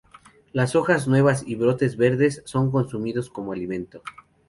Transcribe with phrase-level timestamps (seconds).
[0.51, 4.01] Las hojas nuevas y brotes verdes son consumidos como alimento.